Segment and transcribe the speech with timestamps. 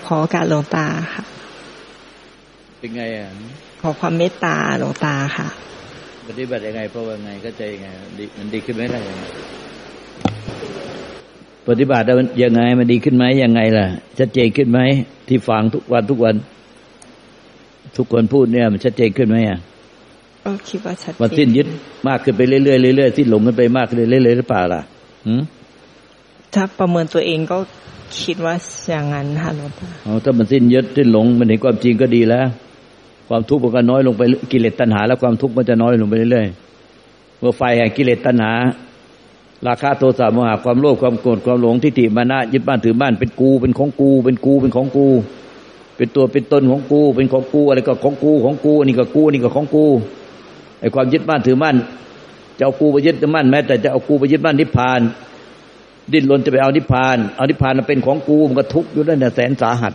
[0.00, 1.22] กับขอการหลวงตาค่ะ
[2.78, 3.28] เป็นไงอะ
[3.80, 5.48] ขอความเมตตาหลวงตาค่ะ
[6.28, 9.22] ปฏิบัติยังไงเพราะว่าไงก็ใจยังไงดีมันดีขึ้นไหมล่ะยังไง
[11.68, 13.86] ปฏิบัติแล้วมันยังไงมันดีขึ้นไหมยังไงล่ะ
[14.18, 14.80] ชัดเจนขึ้นไหม
[15.28, 16.34] ที่ฟังทุกวันทุกวัน
[17.96, 19.58] ทุกคนพูดเนี่ย มันชัดเจนขึ้นไหมอะ
[20.44, 21.66] ก็คิดว่าชัดเจมันสิ้นยึด
[22.08, 22.60] มากขึ้นไปเรื่อ
[22.92, 24.80] ยๆเรื่อยๆสิ้นหลงกันไปมากขึ้นเรื่อยๆหรือเปล่าล่ะ
[25.26, 25.42] หืม
[26.54, 27.58] ถ้าประเมินตัวเองก็
[28.18, 28.54] คิดว่า
[28.88, 32.46] อย่างนั้นค่ะหลวงตาเอถ้ามันสิ้นยึดสิ้นหลงมันเห็นความจริงก็ดีแล้ว
[33.28, 38.52] ความทุกข์มันก็น้อยลงไปกิเลสตัณหา แล้วความทุกข์มันจะน้อยลงไปเรื่อยๆเมื่อไฟแห่งกิเลสตัณหา
[39.66, 45.06] ราคะโทสะโมหะความโลภความโกรธความหลงทิฏฐิมานะยึดบ้านถือบ้านเป็นกูเป็นของกู เป็นกูเป็นของกู
[45.96, 49.84] เป็นตัวเป็นตนของกู เป็นของกูอะไรก็ของกูของกูนนี้ก็กูนี่ก็ของกู
[50.80, 51.76] ไอ้ความยึดบ้านถือบ้าน
[52.58, 55.00] จะเอากูไปยึดมั่นแม้แต่จะเอากูไปยึดบ้านนิพพาน
[56.12, 59.92] ดิ้นรนจะไปเอานิพพานเอานิพพานมาเป็นของกูมันก็ทุกข์อยู่นั่นแหละแสนสาหัส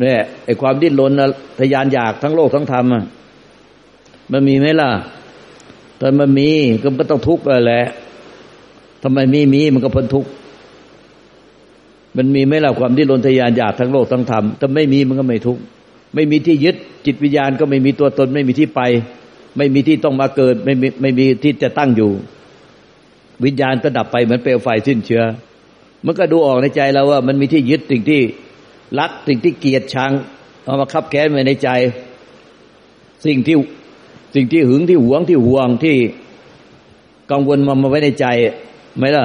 [0.00, 1.12] เนี่ยไอ้ความดิ้นรน
[1.60, 2.84] ทยานอยากทั้งโลกทั้งธรรม
[4.32, 4.90] มันมีไหมล่ะ
[5.98, 6.50] แต่มันมี
[6.82, 7.82] ก็มันต้องทุกข์แหละ
[9.02, 10.30] ทำไมมีมีมันก็พ้นทุกข์
[12.16, 15.62] มันมีไหมล่ะความดิ้นรนทยานอยากทั้งโลกทั้งธรรมถ้าไม่มีมันก็ไม่ทุกข์
[16.14, 18.80] ไม่มีที่ยึดจิตวิญญาณก็ไม่มีตัวตน ไม่มีที่ไป
[19.56, 22.10] ไม่มีที่ต้องมาเกิด ไม่มีไม่มีที่จะตั้งอยู่
[23.44, 25.22] วิญญาณก็ดับไปเหมือนเปลวไฟสิ้นเชื้อ
[26.06, 28.20] มันก็ดูออกในใจเราว่ามันมีที่ยึดสิ่งที่
[28.98, 30.10] รักสิ่งที่เกลียดชัง
[30.64, 31.68] เอามาคับแค้นไว้ในใจ
[33.26, 33.56] สิ่งที่
[34.34, 35.96] สิ่งที่หึงที่หวงที่ห่วงที่
[37.30, 38.26] กังวลมามาไว้ในใจ
[38.98, 39.24] ไหมล่ะ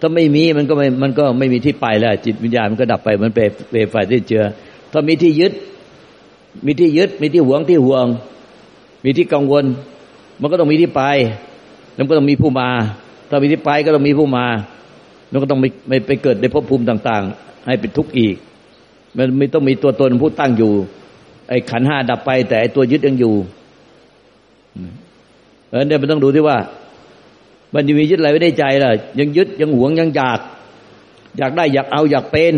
[0.00, 4.44] ถ้าไม่มีมันก็ไม่มันก็ไม่มีที่ไปแล้ว จิตวิญญาณมันก็ดับไปเหมือนเปลวเปลวไฟสิ้นเชื้อ
[4.92, 5.52] ถ้ามีที่ยึด
[6.66, 8.06] มีที่ยึด มีที่หวงที่ห่วง
[9.04, 9.64] มีที่กังวล
[10.40, 11.02] มันก็ต้องมีที่ไป
[11.94, 12.68] แล้วก็ต้องมีผู้มา
[13.28, 14.46] ถ้ามีที่ไปก็ต้องมีผู้มา
[15.30, 18.36] แล้วก็ต้องไม่ไปเกิดในภพภูมิต่าง ๆ ให้เป็นทุกข์อีก
[19.16, 20.72] มันไม่ต้องมีตัวตนผู้ตั้งอยู่
[21.48, 23.34] ไอ้ขันห้าดับไป แต่ไอ้ตัวยึดยังอยู่
[25.70, 26.58] เออเนี่ยมันต้องดูที่ว่า
[27.74, 30.40] มันจะมียึดอะไรไว้ในใจล่ะ ยังยึดยังหวงยังอยาก
[31.38, 32.54] อยากได้อยากเอาอยากเป็น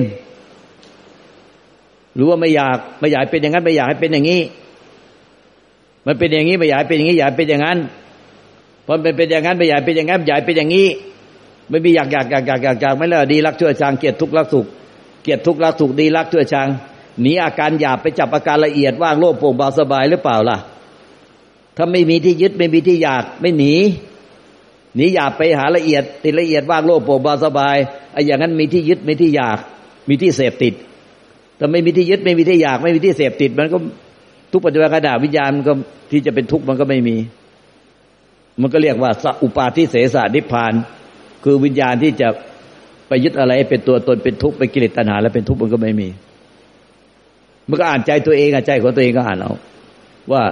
[2.15, 4.41] หรือว่าไม่อยากไม่อยากเป็นอย่างนั้นไม่อยากให้เป็นอย่างนี้
[6.07, 7.79] มันเป็นอย่างนี้ไม่อยากเป็นอย่างนี้อยากเป็นอย่างนั้น
[8.91, 10.87] พอเป็นเป็นอย่างนั้นไม่อยากเป็นอย่างนั้นอยากเป็นอย่างนี้
[11.71, 14.67] ไม่มีอยากอยากอยากอยากอยากอยากไม่แล้วดีรักชั่วชังเกลียดทุกข์รักสุข
[15.23, 16.69] เกลียดทุกข์รักสุขดีรักชั่วชัง
[17.21, 20.59] หนีอาการหยาบไปจับอาการละเอียดว่างโลภโปร่งเบาสบายหรือเปล่าล่ะ
[21.77, 23.75] ถ้าไม่มีที่ยึดไม่มีที่อยากไม่หนี
[24.97, 27.77] หนีหยาบไปหาละเอียด ติดละเอียดว่างโลภโปร่งเบาสบาย
[28.13, 29.59] ไอ้อย่างนั้นมีที่ยึดไม่ที่อยาก
[30.09, 30.75] มีที่เสพติด
[31.59, 33.77] ถ้าไม่มีที่ยึดไม่มีที่อยากไม่มีที่เสพติด มันก็
[34.53, 35.73] ทุกปัจจุบันขณะวิญญาณมันก็
[36.11, 37.17] ที่จะเป็นทุกข์มันก็ไม่มี
[38.61, 40.73] มันก็เรียกว่าสอุปาทิเสสนิพพาน
[41.45, 42.29] คือวิญญาณที่จะ
[43.09, 46.09] ไปยึดอะไรเป็นตัวตนเป็นทุกข์เป็นกิเลสตัณหา แล้วเป็นทุกข์มันก็ไม่มี
[47.69, 49.53] มันก็อ่านใจตัวเองอะใจของตัวเองก็อ่านเอา
[50.33, 50.43] ว่า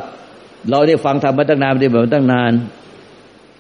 [0.71, 2.53] เราได้ฟังธรรมมาตั้งนานได้แบบมาตั้งนาน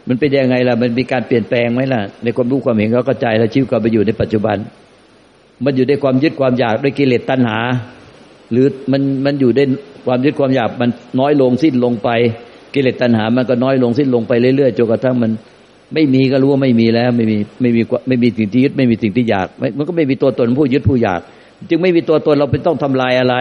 [0.08, 4.56] มันเป็นยังไงล่ะ มันมีการเปลี่ยนแปลงไหมล่ะ ในความรู้ความเห็นเขาเข้าใจแล้วชีวิตก็ไปอยู่ในปัจจุบัน
[5.64, 7.58] มันอยู่ในความยึดความอยากด้วยกิเลสตัณหา
[8.50, 9.60] หรือมันมันอยู่ใน
[10.06, 10.90] ความยึดความอยากมัน
[11.20, 12.08] น้อยลงสิ้นลงไป
[12.76, 15.30] กิเลสตัณหามันก็น้อยลงสิ้นลงไปเรื่อยๆจนกระทั่งมัน
[15.94, 19.46] ไม่มีก็รู้ว่าไม่มีแล้ว ไม่มีไม่มีไม่มีสิ่งที่ยึดไม่มีสิ่งที่อยาก
[19.78, 21.20] มันก็ไม่มีตัวตนผู้ยึดผู้อยาก
[21.70, 23.36] จึงไม่มีตัวตนเราเป็นต้องทำลายอะไร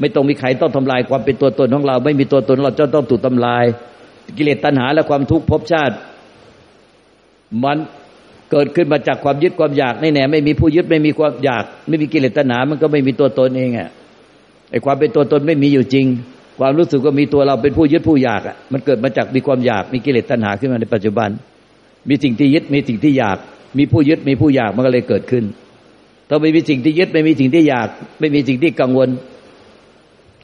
[0.00, 3.64] ไม่ต้องมีใครต้องทำลายความเป็นตัวตนของเรา ไม่มีตัวตนเราจะต้องถูกทำลาย
[4.36, 5.94] กิเลสตัณหาและความทุกข์ภพชาติ
[7.64, 7.78] มัน
[8.50, 13.88] เกิดขึ้นมาจากความยึดความอยากแน่แน่ไม่มีผู้ยึดไม่มีความอยาก ไม่มีกิเลสตัณหา มันก็ไม่มีตัวตนเองอะ
[14.70, 16.06] ไอความเป็นตัวตนไม่มีอยู่จริง
[16.58, 21.28] ความรู้สึกว่ามีตัวเราเป็นผู้ยึดผู้อยากอะมันเกิดมาจากมีความอยากมีกิเลสตัณหาขึ้นมาในปัจจุบัน
[22.08, 23.38] มีสิ่งที่ยึดมีสิ่งที่อยาก
[23.78, 25.44] มีผู้ยึดมีผู้อยากมันก็เลยเกิดขึ้น
[26.28, 27.88] ถ้าไม่มีสิ่งที่ยึดไม่มีสิ่งที่อยาก
[28.20, 29.08] ไม่มีสิ่งที่กังวล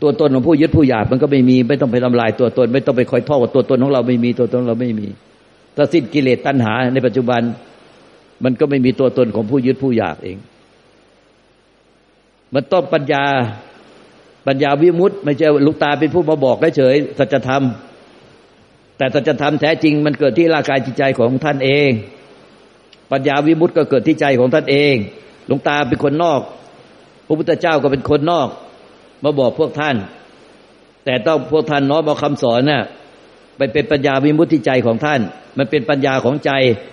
[0.02, 5.06] ตัวตนของผู้ยึดผู้อยากมันก็ไม่มีไม่ต้องไปทำลายตัวตน ไม่ต้องไปคอยท่อว่าตัวตนของเราไม่มีตัวตนเราไม่มี
[5.76, 7.40] ถ้าสิ้นกิเลสตัณหาในปัจจุบัน
[8.44, 10.38] มันก็ไม่มีตัวตนของผู้ยึดผู้อยากเอง
[12.54, 13.24] มันต้องปัญญา
[14.46, 17.62] ปัญญาวิมุตต์ไม่ใช่ลูกตาเป็นผู้มาบอกเฉยสัจธรรม
[18.96, 21.90] แต่สัจธรรมแท้จริงมันเกิดที่ร่างกายจิตใจของท่านเอง
[23.12, 24.94] ปัญญาวิมุตต์ก็เกิดที่ใจของท่านเอง
[25.46, 26.40] หลวงตาเป็นคนนอก
[27.26, 28.48] พระพุทธเจ้าก็เป็นคนนอก
[29.24, 29.96] มาบอกพวกท่าน
[31.04, 32.82] แต่ต้องพวกท่านน้อมเอาคำสอนน่ะ
[33.56, 35.20] ไปเป็นปัญญาวิมุตติใจของท่าน
[35.58, 36.50] มันเป็นปัญญาของใจ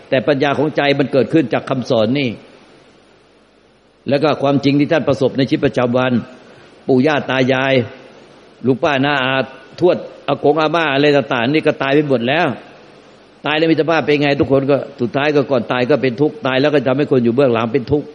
[0.10, 2.30] แต่ปัญญาของใจมันเกิดขึ้นจากคำสอนนี่
[4.10, 6.14] แล้วก็ความจริงที่ท่านประสบในชีวิตประจำวัน
[6.88, 7.74] ปู่ย่าตายาย
[8.66, 9.34] ลุงป้าน้าอา
[9.80, 9.98] ทวด
[10.28, 12.48] อากงอาม่าอะไรต่างๆนี่ก็ตายไปหมดแล้ว
[13.46, 18.08] ตายแล้วมีสภาพเป็นไง ทุกคนก็สุดท้ายก็ก่อนตายก็เป็นทุกข์ตายแล้วก็ทำให้คนอยู่เบื้องหลังเป็นทุกข์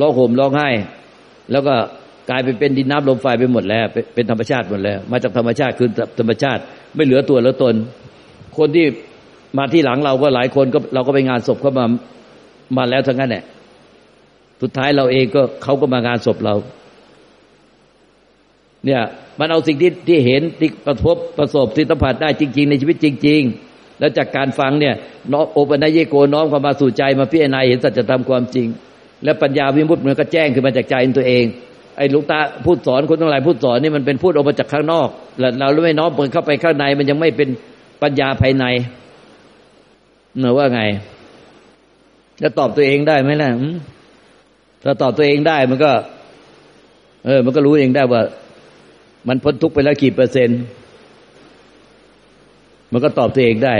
[0.00, 0.68] ร้องห่มร้องไห้
[1.52, 1.74] แล้วก็
[2.30, 5.88] กลายไปเป็นดินน้ำลมไฟไปหมดแล้ว เป็นธรรมชาติหมดแล้ว มาจากธรรมชาติคือ
[6.18, 6.62] ธรรมชาติ
[6.94, 7.74] ไม่เหลือตัวเหลือตน
[8.58, 8.86] คนที่
[9.58, 11.86] มาที่หลังเราก็หลายคนก็เราก็ไปงานศพเขามา
[12.76, 13.44] มาแล้วทั้งนั้นแหละ
[14.62, 16.54] สุดท้ายเราเองก็เขาก็มางานศพเรา
[18.84, 19.00] เนี่ย
[19.38, 23.40] มันเอาสิ่งที่ที่เห็นที่ประพบประสบที่สัมผัสได้จริง ๆ ในชีวิตจริง
[23.70, 24.94] ๆ แล้วจากการฟังเนี่ย
[25.32, 28.68] น้อโอปัญญโกน้อมเข้ามาสู่ใจมาพิจารณาเห็นสัจธรรมความจริง
[29.24, 31.44] แล้วปัญญาวิมุตติมันก็แจ้งขึ้นมาจากใจตัวเอง
[31.96, 35.08] ไอ้ลูกตาพูดสอนคนทั้งหลายพูดสอนนี่มันเป็นพูดออกมาจากข้างนอก
[35.38, 37.48] แล้วเราไม่น้อมเปิดเข้าไปข้างใน มันยังไม่เป็น
[38.02, 38.64] ปัญญาภายใน
[40.40, 40.80] เนอว่าไง
[42.42, 43.50] จะตอบตัวเองได้ไหมล่ะ
[44.84, 45.92] ถ้าตอบตัวเองได้มันก็
[47.26, 48.22] เออ มันก็รู้เองได้ว่า
[49.28, 50.60] มันพ้นทุกข์ไปแล้วกี่เปอร์เซ็นต์
[52.92, 53.74] มันก็ตอบตัวเองได้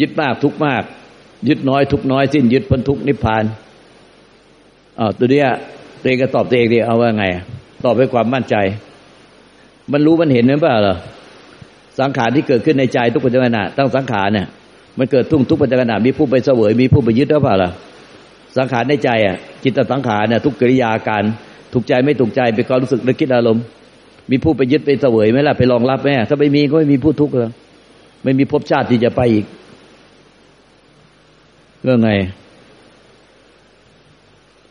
[0.00, 0.82] ยึดมากทุกมาก
[1.48, 3.44] ยึดน้อยทุกน้อยสิ้น ยึดพ้นทุกนิพพาน
[4.98, 5.48] อ๋อตัวเนี้ย
[6.00, 7.24] ตัวเองก็ตอบตัวเองดีเอาว่าไง
[7.84, 8.56] ตอบด้วยความมั่นใจ
[9.92, 10.96] มันรู้มันเห็นหรือเปล่าหรอ
[12.00, 14.46] สังขารที่เกิดขึ้นในใจทุกปัจจุบันตั้งสังขารเนี่ย
[14.98, 17.70] มันเกิดทุ่งทุกปัจจุบันมีผู้ไปเสวยมีผู้ไปยึดหรือเปล่าล่ะ
[18.58, 21.22] สังขารในใจอะจิตสังขารเนี่ยทุกกิริยาการ
[21.72, 23.62] ถูกใจไม่ถูกใจเป็นความรู้สึกนึกคิดอารมณ์
[24.30, 27.52] มีผู้ไปยึดไปเสวยไหมล่ะไปรองรับไหมถ้าไม่มีก็ไม่มีผู้ทุกข์เลย
[28.24, 29.46] ไม่มีภพชาติที่จะไปอีก
[31.82, 32.10] เรื่องไง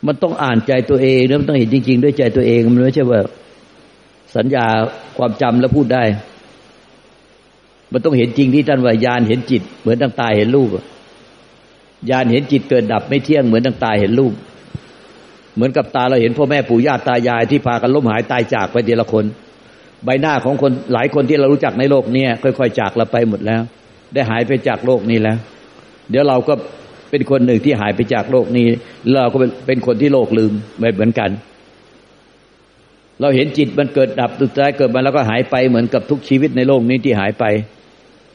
[0.07, 3.19] มันต้องอ่านใจตัวเองแล้วมันต้องเห็นจริง ๆ ด้วยใจตัวเองมันไม่ใช่ว่า
[4.36, 4.65] สัญญา
[5.18, 6.03] ความจำแล้วพูดได้
[7.92, 10.69] มันต้องเห็นจริงที่ท่านว่ายานเห็นจิต เหมือนตั้งตาเห็นรูป
[12.09, 14.33] ญาณเห็นจิตเกิดดับไม่เที่ยงเหมือนดังตาเห็นรูป
[15.56, 19.25] เหมือนกับตาเราเห็นพ่อแม่ปู่ย่าตายายที่พากันล้มหายตายจากไปเดียละคน
[20.06, 23.62] ใบหน้าของคนหลายคนที่เรารู้จักในโลกนี้ค่อยๆ จากเราไปหมดแล้ว
[24.13, 25.38] ได้หายไปจากโลกนี้แล้ว
[26.09, 26.53] เดี๋ยวเราก็
[27.09, 28.68] เป็นคนหนึ่งที่หายไปจากโลกนี้
[29.21, 29.38] เราก็
[29.68, 31.30] เป็นคนที่โลกลืมเหมือนกัน
[33.21, 37.45] เราเห็นจิตมันเกิดดับสุดท้ายเกิดมาแล้วก็หายไปเหมือนกับทุกชีวิตในโลกนี้ที่หายไป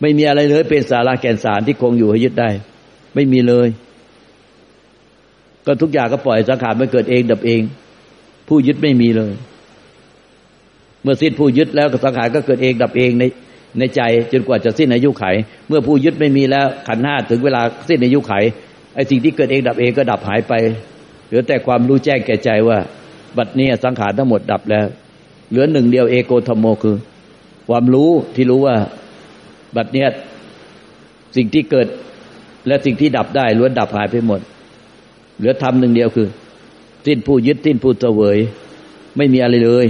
[0.00, 2.50] ไม่มีอะไรเลยเป็นสาระแก่นสารที่คงอยู่ให้ยึดได้
[3.14, 3.68] ไม่มีเลย
[5.66, 7.60] ก็ทุกอย่างก็ปล่อยสังขารมันเกิดเองดับเอง
[8.48, 9.32] ผู้ยึดไม่มีเลย
[11.02, 13.24] เมื่อสิ้นผู้ยึดแล้วสังขารก็เกิดเองดับเองใน
[13.78, 14.00] ในใจ
[14.32, 15.24] จนกว่าจะสิ้นอายุไข
[15.68, 18.32] เมื่อผู้ยึดไม่มีแล้วขันห้าถึงเวลาสิ้นอายุไข
[18.94, 20.52] ไอ้สิ่งที่เกิดเองดับเองก็ดับหายไป
[21.26, 22.78] เหลือแต่ความรู้แจ้งแก่ใจว่า
[23.36, 24.86] บัดนี้สังขารทั้งหมดดับแล้ว
[25.50, 26.96] เหลือหนึ่งเดียวเอโกธรรมโมคือ
[27.68, 28.76] ความรู้ที่รู้ว่า
[29.76, 30.06] บัดนี้
[31.36, 31.88] สิ่งที่เกิด
[32.66, 34.40] และสิ่งที่ดับได้ล้วนดับหายไปหมด
[35.38, 36.28] เหลือธรรมหนึ่งเดียวคือ
[37.06, 38.38] สิ้นผู้ยึดสิ้นผู้เสวย
[39.16, 39.86] ไม่มีอะไรเลย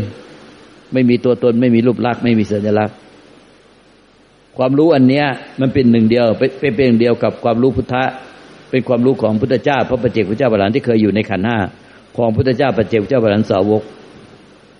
[0.93, 2.97] ไม่มีตัวตน ไม่มีรูปลักษณ์ไม่มีสัญลักษณ์
[4.57, 5.27] ความรู้อันเนี้ย
[5.61, 8.05] มันเป็นหนึ่งเดียว เป็นเป็นหนึ่งเดียวกับความรู้พุทธะ
[8.71, 11.59] เป็นความรู้ของพุทธเจ้า พระประเจกพระเจ้าบาลานที่เคยอยู่ในขันห้า
[12.17, 13.83] ของพุทธเจ้าประเจกพระเจ้าบาลานสาวก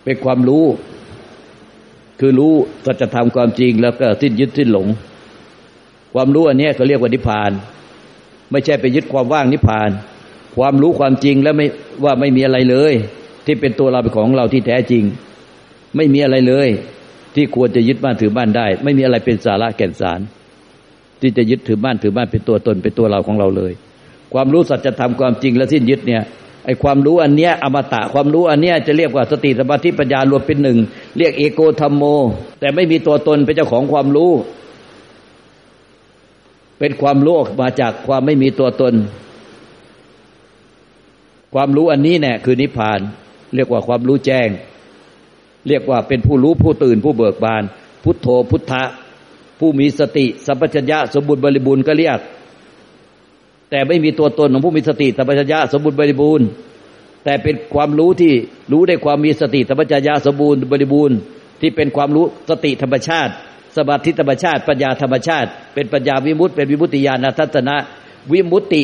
[0.05, 0.65] เป็นความรู้
[2.21, 2.53] คือรู้
[2.87, 4.87] สัจธรรมความจริงแล้วก็สิ้นยึดสิ้นหลง
[6.15, 7.51] ความรู้อันนี้เขาเรียกว่านิพพาน
[8.51, 9.91] ไม่ใช่ไปยึดความว่างนิพพาน
[10.57, 11.67] ความรู้ความจริงแล้วไม่
[12.05, 12.93] ว่าไม่มีอะไรเลย
[13.47, 15.05] ที่เป็นตัวเราเป็นของเราที่แท้จริง
[15.97, 16.69] ไม่มีอะไรเลย
[17.35, 20.21] ที่ควรจะยึดบ้านถือบ้านได้ ไม่มีอะไรเป็นสาระแก่นสาร
[21.21, 23.73] ที่จะยึดถือบ้านถือบ้านเป็นตัวตนเป็นตัวเราของเราเลย
[24.33, 26.23] ความรู้สัจธรรมความจริงและสิ้นยึดเนี่ย
[26.65, 30.79] ไอความรู้อันเนี้ยอมตะความรู้อันเนี้ยจะเรียกว่าสติสมาธิปัญญารวมเป็นหนึ่ง
[31.19, 32.05] เรียกเอโกธรรมโม
[32.61, 34.33] แต่ไม่มีตัวตนเป็นเจ้าของความรู้
[36.79, 38.95] เป็นความรู้ออกมาจากความไม่มีตัวตน
[41.55, 43.01] ความรู้อันนี้เนี่ยคือนิพพาน
[43.55, 44.49] เรียกว่าความรู้แจ้ง
[45.69, 47.63] เรียกว่าเป็นผู้รู้ผู้ตื่นผู้เบิกบาน
[48.05, 48.83] พุทโธพุทธะ
[49.59, 52.19] ผู้มีสติสัมปชัญญะสมบูรณ์บริบูรณ์ก็เรียก
[53.71, 56.47] แต่ไม่มีตัวตนของผู้มีสติสัมปชัญญะสมบูรณ์บริบูรณ์
[57.25, 58.33] แต่เป็นความรู้ที่
[58.73, 61.17] รู้ได้ความมีสติสัมปชัญญะสมบูรณ์บริบูรณ์
[61.61, 63.33] ที่เป็นความรู้สติธรรมชาติ
[63.77, 67.77] สมาธิธรรมชาติ ปัญญาธรรมชาติ เป็นปัญญาวิมุตติเป็นวิมุตติญาณทัศนะ
[68.33, 68.83] วิมุตติ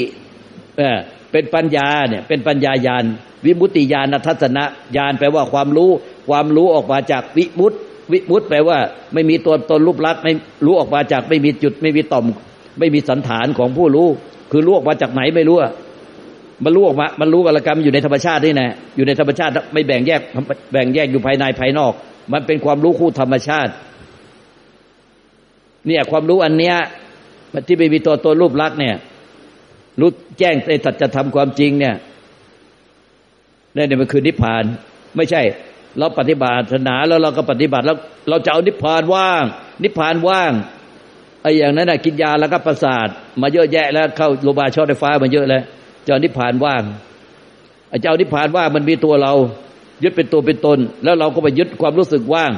[1.33, 3.05] เป็นปัญญาเนี่ยเป็นปัญญาญาณ
[3.45, 4.65] วิมุตติญาณทัศนะ
[4.97, 5.91] ญาณแปลว่าความรู้
[6.29, 7.77] ความรู้ออกมาจากวิมุตติ
[8.13, 8.79] วิมุตติแปลว่า
[9.15, 10.33] ไม่มีตัวตนรูปลักษณ์ไม่
[10.67, 12.25] รู้ออกมาจากไม่มีจุด ไม่มีต่อม
[12.79, 14.09] ไม่มีสันฐานของผู้รู้
[14.51, 15.59] คือรู้ออกมาจากไหนไม่รู้
[16.65, 20.21] มันรู้ออกมา มันรู้กัลกรรมอยู่ในธรรมชาตินี่แน่อยู่ในธรรมชาติไม่แบ่งแยก
[20.73, 21.93] แบ่งแยกอยู่ภายในภายนอก
[22.33, 23.73] มันเป็นความรู้คู่ธรรมชาติ
[25.87, 26.77] เนี่ยความรู้อันเนี้ย
[27.67, 28.95] ที่ไม่มีตัวตนรูปลักษณ์เนี่ย
[30.01, 31.95] รู้แจ้งในสัจธรรมความจริงเนี่ย
[33.77, 34.63] นี่เนี่ยมันคือนิพพาน
[35.17, 35.41] ไม่ใช่
[35.99, 37.97] เราปฏิบัติศาสนาแล้วเราก็ปฏิบัติแล้ว
[38.29, 39.43] เราจะเอานิพพานว่าง
[39.83, 40.53] นิพพานว่าง
[41.43, 43.09] ไอ้อย่างนั้นนะกินยาแล้วก็ประสาท
[43.43, 45.63] มาเยอะแยะแล้วเข้าโรงพยาบาลช็อตไฟฟ้ามาเยอะแล้ว
[46.07, 46.83] จะนิพพานว่าง
[47.91, 49.33] ไอ้เจ้านิพพานว่างมันมีตัวเรา
[50.03, 52.53] ยึดเป็นตัวเป็นตน แล้วเราก็ไปยึดความรู้สึกว่าง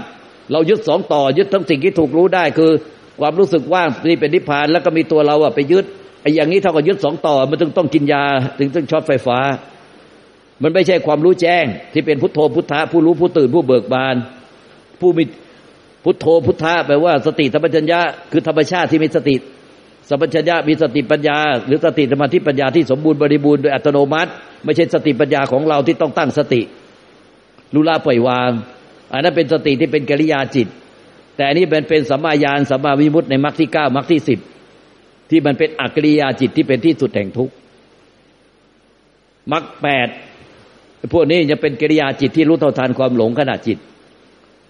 [0.53, 2.71] เรายึดสองต่อยึดทั้งสิ่งที่ถูกรู้ได้คือ
[3.21, 5.85] ความรู้สึกว่างนี่เป็นนิพพานแล้วก็มีตัวเราอะไปยึด
[6.25, 8.25] ไอ้อย่างนี้เท่ากับยึดสองต่อ มันถึงต้องกินยา
[8.59, 9.39] ถึงต้องช็อตไฟฟ้า
[10.63, 14.17] มันไม่ใช่ความรู้แจ้ง ที่เป็นพุทโธพุทธะผู้รู้ผู้ตื่นผู้เบิกบาน
[15.01, 15.25] ผู้มี
[16.05, 18.01] พุทโธพุทธะแปลว่าสติธรรมจัญญะ
[18.33, 19.37] คือธรรมชาติที่มีสติ
[20.09, 24.31] สัมปชัญญะมีสติปัญญา หรือสติสมาธิปัญญาที่สมบูรณ์บริบูรณ์โดยอัตโนมัติ
[24.65, 26.61] ไม่ใช่สติปัญญาของเราที่ต้องตั้งสติ
[27.75, 28.51] รู้ละปล่อยวาง
[29.13, 30.69] อันนั้นเป็นสติที่เป็นกิริยาจิต
[31.37, 34.39] แต่อันนี้เป็นเป็นสัมมาญาณสัมมาวิมุตติในมรรคที่เก้ามรรคที่สิบ
[35.31, 37.55] ที่มันเป็นอักริยาจิตที่เป็นที่สุดแห่งทุกข์
[39.53, 40.09] มรรคแปด
[41.13, 43.79] พวกนี้จะเป็นกิริยาจิตที่รู้เท่าทันความหลงขณะจิต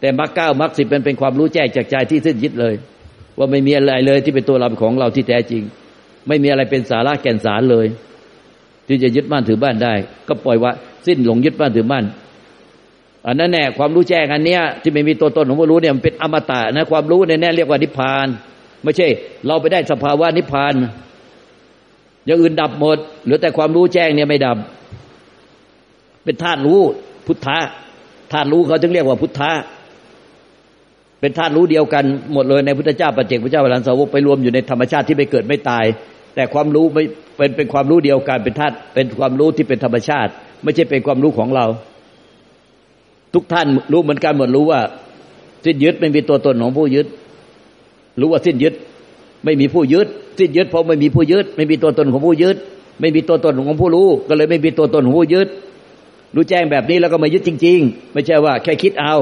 [0.01, 2.75] แต่มรรคเก้ามรรคสิบเป็นเป็นความรู้แจ้งจากใจที่สิ้นยึดเลย
[3.39, 5.63] ว่าไม่มีอะไรเลยที่เป็นตัวเราของเราที่แท้จริง
[6.29, 7.87] ไม่มีอะไรเป็นสาระแก่นสารเลย
[8.87, 9.95] ที่จะยึดบ้านถือบ้านได้
[10.29, 10.73] ก็ปล่อยว่า
[11.07, 12.05] สิ้นหลงยึดบ้านถือบ้าน
[13.27, 18.27] อันนั้นแน่ความรู้แจ้งอันเนี้ยที่ไม่มีตัวตนของผู้รู้เนี่ยมันเป็นอมตะนะความรู้ในแน่เรียกว่านิพพาน
[18.85, 19.09] ไม่ใช่
[19.47, 20.75] เราไปได้สภาวะนิพพาน
[22.27, 24.57] อย่างอื่นดับหมดเหลือแต่ความรู้แจ้งเนี่ยไม่ดับ
[26.25, 26.81] เป็นธาตุรู้
[27.27, 27.59] พุทธะ
[28.33, 29.51] ธาตุรู้เขาจึงเรียกว่าพุทธะ
[31.21, 35.85] เป็นธาตุรู้เดียวกันหมดเลยในพุทธเจ้าปัจเจกพุทธเจ้าพลันสาวกไปรวมอยู่ในธรรมชาติที่ไม่เกิดไม่ตาย
[36.35, 37.05] แต่ความรู้ไม่
[37.37, 40.31] เป็นเป็นความรู้เดียวกันเป็นธาตุเป็นความรู้ที่เป็นธรรมชาติ
[40.63, 41.67] ไม่ใช่เป็นความรู้ของเรา
[43.35, 44.81] ทุกท่านรู้เหมือนกันหมดรู้ว่า
[45.65, 47.07] สิ้นยึดไม่มีตัวตนของผู้ยึด
[48.21, 48.75] รู้ว่าสิ้นยึด
[49.45, 52.57] ไม่มีผู้ยึด สิ้นยึดเพราะไม่มีผู้ยึด ไม่มีตัวตนของผู้ยึด
[53.01, 55.49] ไม่มีตัวตนของผู้รู้ ก็เลยไม่มีตัวตนของผู้ยึด
[56.35, 59.15] รู้แจ้งแบบนี้แล้วก็มายึดจริง ๆ ไม่ใช่ว่าแค่คิดเอา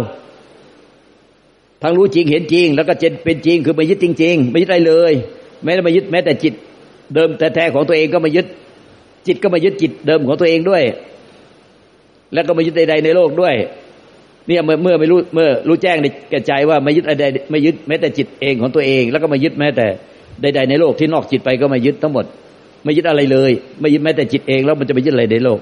[1.82, 5.12] ทั้งรู้จริงเห็นจริง แล้วก็เจนเป็นจริงคือไม่ยึดจริง ๆ ไม่ยึดอะไรเลย
[5.62, 6.54] แม้แต่มายึดแม้แต่จิต
[7.14, 8.46] เดิมแท้ๆของตัวเองก็มายึด
[9.26, 10.82] จิตก็มายึดจิตเดิมของตัวเองด้วย
[12.32, 13.54] แล้วก็มายึดใดๆในโลกด้วย
[14.49, 19.87] เนี่ยเมื่อเมื่อไม่รู้เมื่อรู้แจ้งในแก่ใจว่าไม่ยึดอะไรไม่ยึดแม้แต่จิตเองของตัวเอง แล้วก็ไม่ยึดแม้แต่
[20.42, 22.25] ใด ๆ ในโลกที่นอกจิตไปก็ไม่ยึดทั้งหมด
[22.84, 25.58] ไม่ยึดอะไรเลย ไม่ยึดแม้แต่จิตเองแล้วมันจะไปยึดอะไรในโลก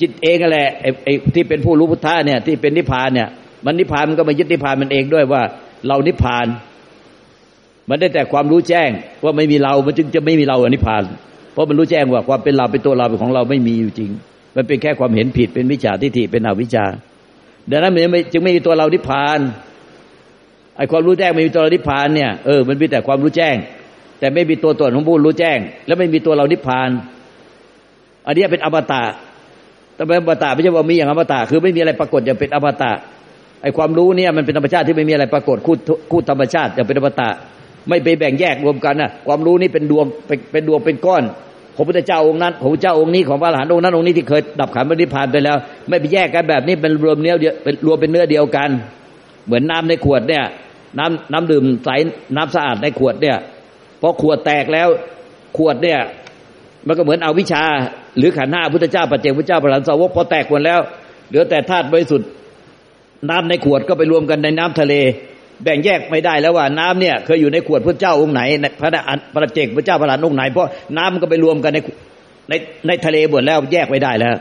[0.00, 3.28] จิตเองแหละไอ้ไอ้ที่เป็นผู้รู้พุทธะเนี่ยที่เป็นนิพพานเนี่ย
[3.64, 5.42] มันนิพพานมันก็ไมายึดนิพพานมันเองด้วยว่า
[5.86, 6.46] เรานิพพาน
[7.88, 8.90] มันได้แต่ความรู้แจ้ง
[9.24, 11.02] ว่าไม่มีเรา มันจึงจะไม่มีเราอนิพพาน
[11.52, 14.10] เพราะมันรู้แจ้งว่าความเป็นเราเป็นตัวเราเป็นของเราไม่มีอยู่จริง
[14.56, 16.84] มันเป็นแค่ความเห็นผิดเป็นวิชาทิฏฐิเป็นอวิชชา
[17.70, 19.38] ดังนั้นมันจึงไม่มีตัวเรานิพพาน
[20.76, 23.56] ไอ้ความรู้แจ้งไม่มีตัวเรานิพพานเนี่ยเออมันมีแต่ความรู้แจ้ง
[24.18, 26.90] แต่ไม่มีตัวตนของผู้รู้แจ้ง แล้วไม่มีตัวเรานิพพาน
[28.26, 29.02] อันนี้เป็นอมตะ
[29.94, 32.92] แต่เป็นอมตะไม่ใช่ว่ามีอย่างอมตะคือไม่มีอะไรปรากฏอย่างเป็นอมตะ
[33.62, 35.74] ไอ้ความรู้เนี่ยมันเป็นธรรมชาติที่ไม่มีอะไรปรากฏคู่
[36.10, 37.28] คู่ธรรมชาติอย่างเป็นอมตะ
[37.88, 40.06] ไม่ไปแบ่งแยกรวมกันนะความรู้นี่เป็นดวง
[40.52, 41.22] เป็นดวงเป็นก้อน
[41.76, 45.56] ของพระเจ้าองค์นั้นของพระเจ้าองค์นี้ของพระอรหันต์องค์นั้นองค์นี้ที่เคยดับขันบริพานไปแล้ว
[45.88, 48.70] ไม่ไปแยกกันแบบนี้เป็นรวมเนื้อเดียวเป็นรวมเป็นเนื้อเดียวกัน
[49.46, 50.44] เหมือนน้ำในขวดเนี่ย
[50.98, 51.88] น้ำน้ำดื่มใส
[52.36, 53.36] น้ำสะอาดในขวดเนี่ย
[54.00, 54.88] พอขวดแตกแล้ว
[55.56, 55.98] ขวดเนี่ย
[56.86, 57.64] มันก็เหมือนเอาวิชา
[58.18, 60.80] หรือขันห้าพุทธเจ้าปัจเจกพุทธเจ้าพระหลานสาวกพอแตกหมดแล้ว
[61.28, 62.28] เหลือแต่ธาตุบริสุทธิ์
[63.30, 64.94] น้ำในขวดก็ไปรวมกันในน้ำทะเล
[65.64, 68.42] แบ่งแยกไม่ได้แล้วว่าน้ำเนี่ยเคยอยู่ในขวดพระเจ้าองค์ไหน
[68.80, 68.90] พระ
[69.34, 71.78] พระเจกพระเจ้าพระหลานองค์ไหนเพราะน้ำมันก็ไปรวมกันใน
[72.48, 72.52] ใน
[72.86, 74.34] ในทะเลหมดแล้วแยกไม่ได้แล้ว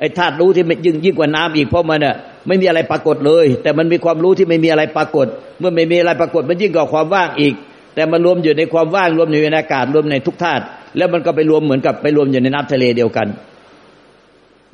[0.00, 2.14] ไอ้ธาตุรู้ที่ยิ่งยิ่งกว่าน้ำอีกเพราะมันเนี่ย
[2.46, 5.26] ไม่มีอะไรปรากฏเลย แต่มันมีความรู้ที่ไม่มีอะไรปรากฏ
[5.60, 7.54] เมื่อไม่มีอะไรปรากฏมันยิ่งกว่าความว่างอีก
[7.94, 10.62] แต่มันรวมอยู่ในความว่างรวมอยู่ในอากาศรวมในทุกธาตุ
[10.96, 13.26] แล้วมันก็ไปรวมเหมือนกับไปรวมอยู่ในน้ำทะเลเดียวกัน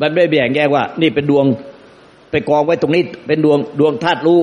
[0.00, 1.45] มันไม่แบ่งแยกว่า นี่เป็นดวง
[2.31, 4.40] ไปกองไว้ตรงนี้เป็นดวงดวงธาตุรู้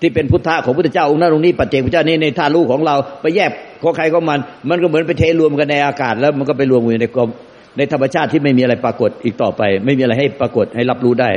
[0.00, 3.50] ที่เป็นพุทธะของพุทธเจ้าองค์นั้นองค์นี้ปัจเจกพุทธเจ้านี่ในธาตุรู้ของเราไปแยก
[3.82, 4.38] ของใครของมัน
[4.68, 7.28] มันก็เหมือนไปเทรวมกันในอากาศ แล้วมันก็ไปรวมอยู่ในกลม
[7.76, 11.30] ในธรรมชาติที่ไม่มีอะไรปรากฏอีกต่อไป ไม่มีอะไรให้ปรากฏให้รับรู้ได้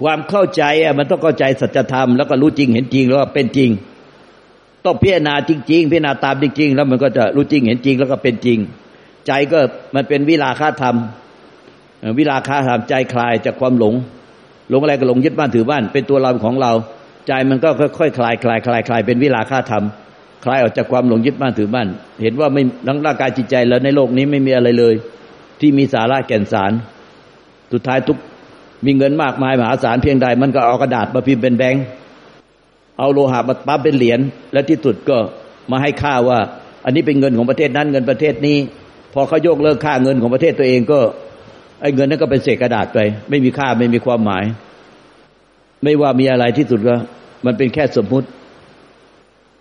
[0.00, 0.62] ความเข้าใจ
[0.98, 3.70] มันต้องเข้าใจสัจธรรมแล้วก็รู้จริงเห็นจริงแล้วก็เป็นจริง
[4.84, 8.58] ต้องพิจารณาจริง ๆ พิจารณาตามจริง ๆ แล้วมันก็จะรู้จริงเห็นจริงแล้วก็เป็นจริง
[9.26, 9.58] ใจก็
[9.94, 10.96] มันเป็นวิลาคาธรรม
[12.18, 13.94] วิลาคาธรรมใจคลายจากความหลง
[14.68, 16.72] หลงอะไรก็หลงยึดบ้านถือบ้าน เป็นตัวเราของเรา
[17.26, 17.68] ใจมันก็
[17.98, 19.84] ค่อยๆคลายคลายคลายคลายเป็นวิลาค่าธรรม
[20.44, 21.88] คลายออกจากความหลงยึดบ้านถือบ้าน
[22.22, 24.94] เห็นว่าไม่ทั้งร่างกายจิตใจแล้วในโลกนี้ไม่มีอะไรเลย
[25.60, 26.72] ที่มีสาระแก่นสาร
[27.72, 28.18] สุดท้ายทุก
[28.86, 31.84] มีเงินมากมายมหาศาลเพียงใด มันก็เอากระดาษมาพิมพ์เป็นแบงค์
[32.98, 34.20] เอาโลหะมาปั๊บเป็นเหรียญ
[34.52, 35.16] และที่สุดก็
[35.70, 36.38] มาให้ค่าว่า
[36.84, 38.56] อันนี้เป็นเงินของประเทศนั้นเงินประเทศนี้
[39.14, 41.00] พอเขาโยกเลิกค่าเงินของประเทศตัวเองก็
[41.84, 42.98] ไอ้เงินนั้นก็เป็นเศษกระดาษไป
[43.30, 44.44] ไม่มีค่าไม่มีความหมาย
[45.82, 46.94] ไม่ว่ามีอะไรที่สุดก็
[47.44, 48.28] มันเป็นแค่สมมุติ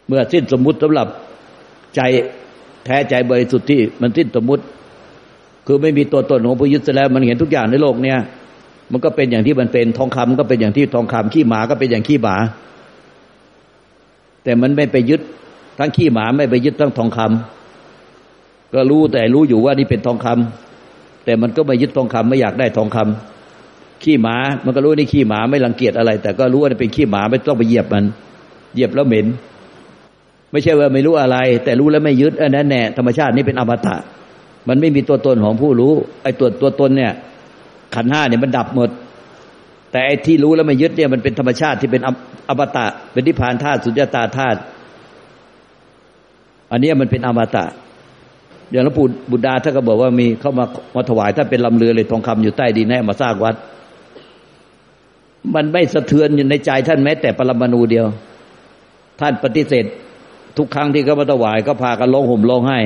[0.08, 1.08] เมื่อสิ้นสมมุติสำหรับ
[1.96, 2.02] ใจ
[2.86, 4.64] แท้ใจบริสุทธิ์ที่มันสิ้นสมมุติ
[5.68, 8.18] คือไม่มีตัวตนของผู้ยึดแล้ว มันเห็นทุกอย่างในโลกเนี้ย
[8.92, 12.36] มันก็เป็นอย่างที่มันเป็นทองคำก็เป็นอย่างที่ทองคำขี้หมาก็เป็นอย่างขี้หมา
[14.44, 15.22] แต่มันไม่ไปยึด
[15.80, 20.73] ทั้งขี้หมาไม่ไปยึดทั้งทองคำก็รู้แต่รู้อยู่ว่านี่เป็นทองคำ
[21.26, 28.06] แต่มันก็ไม่ยึดทองคำไม่อยากได้ทองคำขี้หมา มันก็รู้นี่ขี้หมาไม่รังเกียจอะไร แต่ก็รู้ว่าเป็นขี้หมาไม่ต้องไปเหยียบมัน
[28.74, 29.28] เหยียบแล้วเหม็น
[30.52, 33.96] ไม่ใช่ว่าไม่รู้อะไร แต่รู้แล้วไม่ยึดอันนั้นแน่ธรรมชาตินี่เป็นอมตะ
[34.68, 37.12] มันไม่มีตัวตนของผู้รู้ ไอ้ตัวตัวตนเนี่ย
[37.96, 38.90] ขันห้าเนี่ยมันดับหมด
[39.92, 42.02] แต่ไอ้ที่รู้แล้วไม่ยึดเนี่ยมันเป็นธรรมชาติที่เป็น
[42.50, 44.60] อมตะ เป็นนิพพานธาตุสุญญตาธาตุ
[46.72, 47.66] อันนี้มันเป็นอมตะ
[48.72, 50.66] อย่างหลวงปู่บุดาท่านก็บอกว่ามีเข้ามา
[50.96, 53.56] มาถวายถ้าเป็นลำเรือเลยทองคำอยู่ใต้ดินแน่มาสร้างวัด
[55.56, 58.06] มันไม่สะเทือนอยู่ในใจท่านแม้ แต่ปรมาณูเดียว
[59.22, 59.86] ท่านปฏิเสธ
[60.58, 62.80] ทุกครั้งที่เขามาถวายก็พากันร้องห่มร้องไห้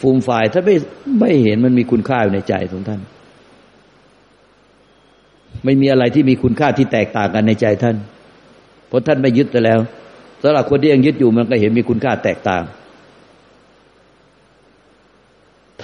[0.00, 0.76] ฟูมฝ่ายท่านไม่
[1.20, 3.00] ไม่เห็นมันมีคุณค่าอยู่ในใจของท่าน
[5.64, 7.96] ไม่มีอะไรที่มีคุณค่าที่แตกต่างกันในใจท่าน
[8.88, 9.78] เพราะท่านไม่ยึดแต่แล้ว
[10.42, 12.62] สำหรับคนที่ยังยึดอยู่มันก็เห็นมีคุณค่าแตกต่าง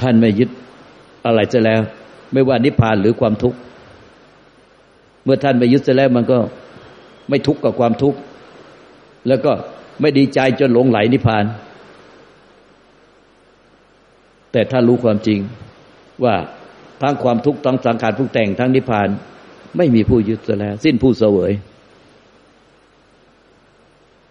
[0.00, 0.50] ท่านไม่ยึด
[1.26, 1.80] อะไรจะแล้ว
[2.32, 3.58] ไม่ว่านิพพานหรือความทุกข์
[5.24, 6.38] เมื่อท่านไม่ยึดจะแล้วมันก็
[7.28, 8.18] ไม่ทุกข์กับความทุกข์
[9.28, 9.52] แล้วก็
[10.00, 11.44] ไม่ดีใจจนหลงไหลนิพพาน
[14.52, 15.38] แต่ถ้ารู้ความจริง
[16.24, 16.34] ว่า
[17.02, 19.08] ทั้งความทุกข์ทั้งสังขารผู้แต่งทั้งนิพพาน
[19.76, 21.52] ไม่มีผู้ยึดแล้ว สิ้นผู้เสวย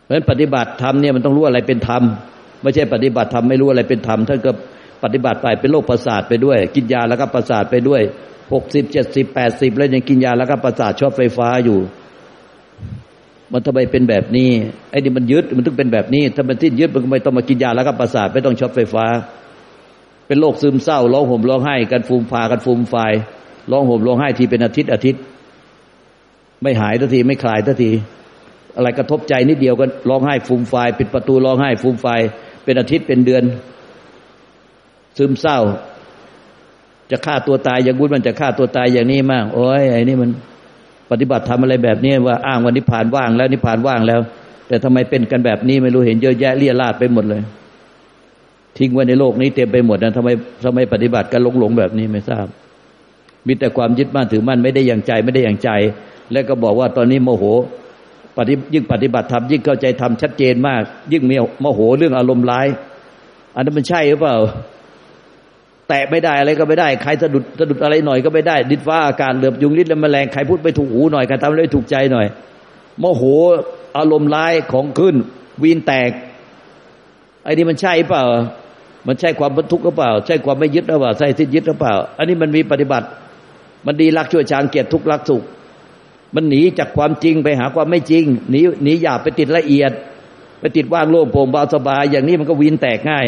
[0.03, 2.03] เพราะฉะนั้นปฏิบัติธรรมเนี่ยมันต้องรู้อะไรเป็นธรรม
[2.62, 4.51] ไม่ใช่ปฏิบัติธรรมไม่รู้อะไรเป็นธรรมท่านก็
[5.04, 8.02] ปฏิบัติไปเป็นโรคประสาทไปด้วย กินยาแล้วก็ประสาทไปด้วย
[8.54, 11.80] หกสิบเจ็ดสิบแปดสิบแล้วยังกินยาแล้วก็ประสาทชอบไฟฟ้าอยู่
[13.52, 14.50] มันทำไมเป็นแบบนี้
[14.89, 19.06] ไอ้นี่มันยึดมันต้องเป็นแบบนี้ ถ้ามันทิ้นยึดมันก็ไม่ต้องมากินยาแล้วก็ประสาทไม่ต้องชอบไฟฟ้า
[20.28, 22.96] เป็นโรคซึมเศร้าร้องห่มร้องไห้กันฟูมฟากันฟูมไฟ
[23.72, 25.22] ร้องห่มร้องไห้ทีเป็นอาทิตย์อาทิตย์
[26.63, 27.91] ไม่หายทันทีไม่คลายทันที
[28.76, 32.08] อะไรกระทบใจนิดเดียวก็ร้องไห้ฟูมไฟปิดประตูร้องไห้ฟูมไฟ
[32.63, 33.43] เป็นอาทิตย์เป็นเดือน
[35.17, 35.60] ซึมเศร้า
[37.12, 40.30] จะฆ่าตัวตายอย่างบุญมันจะฆ่าตัวตายอย่างนี้มาก โอ้ยไอ้นี่มัน
[41.12, 44.21] ปฏิบัติทำอะไรแบบนี้ว่าอ้างวันนิพพานว่างแล้วนิพพานว่างแล้ว
[44.67, 47.41] แต่ทำไมเป็นกันแบบนี้ไม่รู้เห็นเยอะแยะเลี่ยราดไปหมดเลย
[48.78, 50.30] ทิ้งไว้ในโลกนี้เต็มไปหมดนะทำไม
[50.65, 52.47] ทำไมปฏิบัติกันหลงหลงแบบนี้ไม่ทราบ
[53.47, 55.69] มีแต่ความยึดมั่นถือมั่นไม่ได้อย่างใจไม่ได้อย่างใจ
[56.32, 57.43] แล้วก็บอกว่าตอนนี้โมโห
[58.38, 62.67] ปฏิยิ่งปฏิบัติธรรมยิ่งเข้าใจธรรมชัดเจนมาก ยิ่งมีโมโหเรื่องอารมณ์ร้าย
[63.56, 64.38] อันนั้นมันใช่หรือเปล่า
[65.89, 72.28] แตะไม่ได้อะไรก็ไม่ได้ ใครสะดุดสะดุดอะไรหน่อยก็ไม่ได้ ดิดฟ้าอากาศเหลือบยุงลิดและแมลงใครพูดไปถูกหูหน่อยการทำอะไรถูกใจหน่อย
[73.00, 73.24] โมโห
[73.98, 75.15] อารมณ์ร้ายของขึ้น
[75.63, 76.12] วีนแตก
[77.43, 78.24] ไอ้นี่มันใช่เปล่า
[79.08, 83.08] มันใช่ความบรรทุกหรือเปล่า ใช่ความไม่ยึดหรือเปล่าใช่สิ้นยึดหรือเปล่า อันนี้มันมีปฏิบัติ
[83.86, 85.43] มันดีรักช่วยชางเกียรติทุกรักสุข
[86.36, 89.91] มันหนีจากความจริงไปหาความไม่จริงหนีหนีหยาบไปติดละเอียด
[90.60, 93.26] ไปติดว่างโล่งโปร่งเบาสบาย อย่างนี้มันก็วินแตกง่าย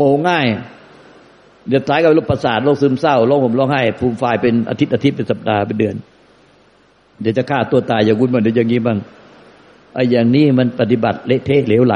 [0.00, 0.46] โมง่าย
[1.68, 5.94] เดือดร้ายกับโรคประสาทโรคซึมเศร้าโรคผมร้องไห้ภูมิไฟเป็นอาทิตย์อาทิตย์เป็นสัปดาห์เป็นเดือน
[7.20, 8.98] เดี๋ยวจะฆ่าตัวตายอย่างวุ่นมันเดี๋ยวอย่างนี้บ้าง
[9.94, 11.94] ไอ้อย่างนี้มันปฏิบัติเละเทะเหลวไหล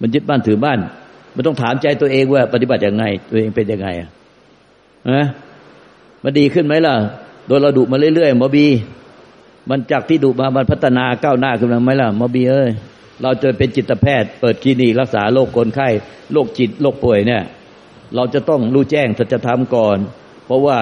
[0.00, 0.78] มันยึดบ้านถือบ้าน
[1.34, 4.08] มันต้องถามใจตัวเองว่า ปฏิบัติยังไง ตัวเองเป็นยังไงอะ
[5.16, 5.26] นะ
[6.22, 6.94] มันดีขึ้นไหมล่ะ
[7.46, 8.66] โดยเราดุมาเรื่อยๆมอบี
[9.68, 12.70] มันจากที่ดุมามันพัฒนาก้าวหน้าขึ้นมาไหมล่ะมอบีเอ้ย
[13.22, 15.88] เราจะเป็นจิตแพทย์ เปิดคลินิกรักษาโรคคนไข้
[16.32, 17.42] โรคจิตโรคป่วยเนี่ย
[18.14, 19.98] เราจะต้องรู้แจ้งสัจธรรมก่อน
[20.46, 20.78] เพราะว่า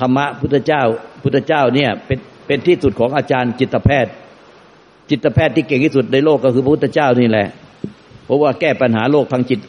[0.00, 0.82] ธรรมะพุทธเจ้า
[1.22, 4.12] พุทธเจ้าเนี่ยเป็นเป็นที่สุดของอาจารย์จิตแพทย์
[5.10, 7.48] จิตแพทย์ที่เก่งที่สุดในโลกก็คือพระพุทธเจ้านี่แหละ
[8.24, 9.60] เพราะว่าแก้ปัญหาโรคทางจิต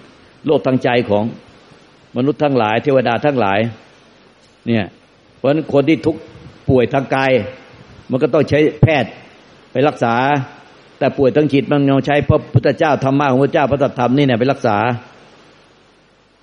[0.48, 1.24] โรคทางใจของ
[2.18, 3.60] มนุษย์ทั้งหลาย เทวดาทั้งหลาย
[4.68, 4.86] เนี่ย
[5.38, 6.16] เพราะฉะนั้นคนที่ทุก
[6.70, 7.32] ป่วยทางกาย
[8.10, 9.12] มันก็ต้องใช้แพทย์
[9.72, 10.16] ไปรักษา
[11.02, 14.78] แต่ป่วยทางจิตมันเราใช้พระพุทธเจ้าธรรมะของพระเจ้าพระธรรมนี่เนี่ยไปรักษา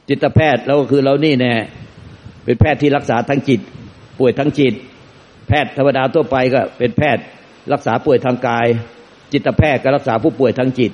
[0.09, 1.57] จิตแพทย์แล้วก็คือเรานี่เนี่ย
[2.45, 3.61] เป็นแพทย์ที่รักษาทั้งจิต
[4.19, 4.75] ป่วยทั้งจิต
[5.49, 7.23] แพทย์ธรรมดาทั่วไปก็เป็นแพทย์
[7.73, 8.67] รักษาป่วยทางกาย
[9.33, 10.93] จิตแพทย์ก็รักษาผู้ป่วยทางจิต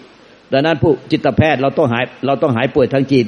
[0.52, 3.26] ดังนั้นผู้จิตแพทย์เราต้องหายเราต้องหายป่วยทางจิต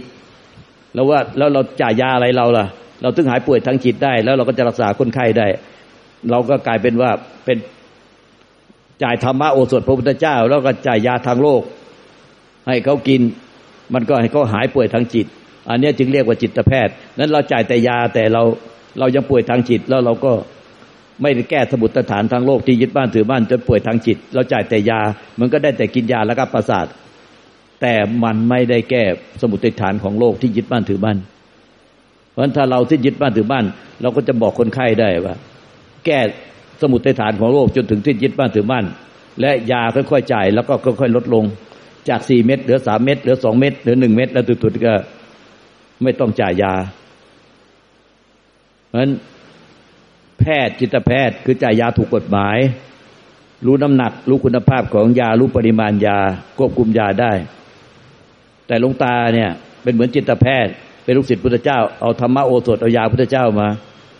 [0.94, 2.66] แล้วว่าแล้วเราจ่ายยาอะไรเราล่ะ
[3.02, 5.46] เราถึงหายป่วยทางจิตได้ แล้วเราก็จะรักษาคนไข้ได้
[6.30, 7.10] เราก็กลายเป็นว่า
[7.44, 7.56] เป็น
[9.02, 11.62] จ่ายธรรมะโอสถพระพุทธเจ้า แล้วก็จ่ายยาทางโลก
[12.66, 13.20] ให้เขากิน
[13.94, 15.26] มันก็ให้เขาหายป่วยทางจิต
[15.68, 18.42] อันนี้จึงเรียกว่าจิตแพทย์ นั้นเราจ่ายแต่ยาแต่เรา
[18.98, 20.32] เรายังป่วยทางจิต แล้วเราก็
[21.22, 25.00] ไม่ได้แก้สมุดฐานทางโลกที่ยึดบ้านถือบ้านจนป่วยทางจิต เราจ่ายแต่ยา
[25.40, 26.86] มันก็ได้แต่กินยาแล้วก็ประสาท
[27.80, 29.02] แต่มันไม่ได้แก้
[29.40, 31.18] สมุติฐานของโลกที่ยึดบ้านถือบ้าน
[32.30, 33.64] เพราะฉะนั้นถ้าเราที่ยึดบ้านถือบ้าน
[34.02, 35.34] เราก็จะบอกคนไข้ได้ว่า
[36.06, 36.18] แก้
[36.80, 38.84] สมุติฐานของโลกจนถึงที่ยึดบ้านถือบ้าน
[39.40, 41.44] และยาค่อยๆจ่ายแล้วก็ค่อยๆลดลง
[42.08, 44.94] จากสี่เม็ดเหลือสามเม็ดเหลือสองเม็ดเหลือหนึ่งเม็ดแล้วตุดๆก็
[46.02, 46.74] ไม่ต้องจ่ายยา
[48.86, 49.12] เพราะฉะนั้น
[50.40, 52.58] แพทย์จิตแพทย์คือจ่ายยาถูกกฎหมาย
[53.66, 56.18] รู้น้ำหนัก รู้คุณภาพของยา รู้ปริมาณยา
[56.58, 57.32] ควบคุมยาได้
[58.66, 59.50] แต่หลวงตาเนี่ย
[59.82, 60.72] เป็นเหมือนจิตแพทย์
[61.04, 63.68] เป็นลูกศิษย์พุทธเจ้า เอาธรรมะโอสถเอายาพุทธเจ้ามา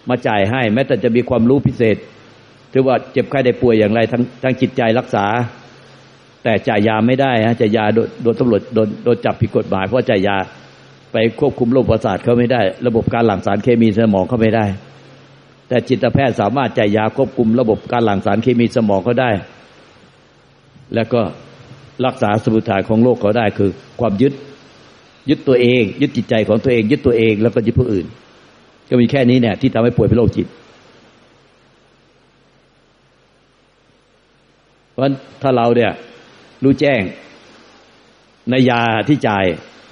[0.08, 1.96] มาจ่ายให้ แม้แต่จะมีความรู้พิเศษ
[2.72, 5.26] ถือว่าเจ็บไข้ได้ป่วยอย่างไรทั้งทั้งจิตใจรักษา
[6.42, 7.84] แต่จ่ายยาไม่ได้ฮะจ่ายยา
[8.22, 10.36] โดนตำรวจโดนโดนจับผิดกฎหมาย เพราะจ่ายยา
[11.12, 14.66] ไปควบคุมโรคประสาทเขาไม่ได้ ระบบการหลั่งสารเคมีสมองเขาไม่ได้
[15.68, 19.30] แต่จิตแพทย์สามารถจ่ายยาควบคุมระบบการหลั่งสารเคมีสมองเขาได้
[20.94, 21.20] แล้วก็
[22.06, 24.32] รักษาสมุทฐานของโลกเขาได้คือ ความยึด
[25.30, 28.06] ยึดตัวเอง ยึดจิตใจของตัวเอง ยึดตัวเองแล้วก็ยึดผู้อื่น
[28.88, 30.46] ก็มีแค่นี้เนี่ยที่ทำให้ป่วยเป็นโรคจิต
[34.96, 35.10] เพราะ
[35.42, 35.92] ถ้าเราเนี่ย
[36.64, 37.00] รู้แจ้ง
[38.50, 39.44] ในยาที่จ่าย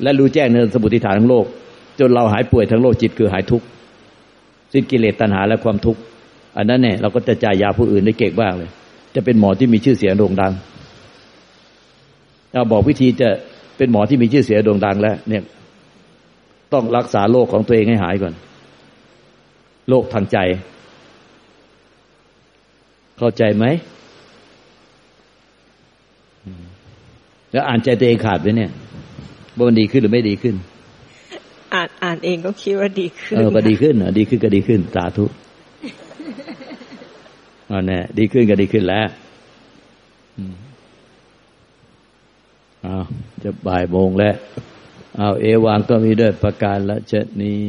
[0.02, 1.46] และรู้แจ้งในสมุติฐานของโลก
[1.98, 3.66] จนเราหายป่วยทั้งโลกจิตคือหายทุกข์
[4.72, 6.00] สิ้นกิเลสตัณหาและความทุกข์
[6.56, 8.70] อันนั้นเนี่ยเราก็จะจ่ายยาผู้อื่นได้เก่งมากเลย
[9.14, 10.52] จะเป็นหมอที่มีชื่อเสียงโด่งดัง
[12.52, 13.28] เราบอกวิธีจะ
[13.76, 15.42] เป็นหมอที่มีชื่อเสียงโด่งดังแล้ว เนี่ย
[16.72, 18.34] ต้องรักษาโรคของตัวเองให้หายก่อน
[19.88, 20.38] โรคทางใจ
[23.18, 23.64] เข้าใจไหม
[27.50, 28.70] แล้วอ่านใจตัวเองขาดไหมเนี่ย
[29.56, 30.54] ว่ามันดีขึ้นหรือไม่ดีขึ้น
[31.74, 35.24] อ่านอ่านเองก็คิดว่าดีขึ้น เออก็ดีขึ้นอะดีขึ้นก็ดีขึ้น สาธุ
[37.70, 39.06] อ๋อแน่ดีขึ้นก็ดีขึ้นแล้ว
[42.86, 43.04] อ้าว
[43.42, 44.34] จะบ่ายโมงแล้ว
[45.18, 47.60] อ้าวเอวางก็มีด้วยประการละเช่นนี้